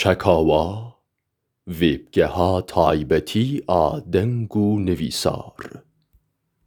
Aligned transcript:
چکاوا 0.00 0.94
ویبگه 1.66 2.26
ها 2.26 2.60
تایبتی 2.60 3.62
آدنگو 3.66 4.78
نویسار. 4.78 5.77